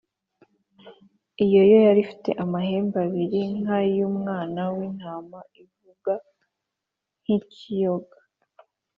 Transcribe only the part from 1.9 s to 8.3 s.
ifite amahembe abiri nk’ay’umwana w’intama, ivuga nk’ikiyoka.